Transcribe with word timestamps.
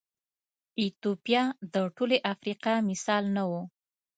ایتوپیا 0.81 1.43
د 1.73 1.75
ټولې 1.95 2.17
افریقا 2.33 2.73
مثال 2.89 3.23
نه 3.35 3.43
و. 3.49 3.51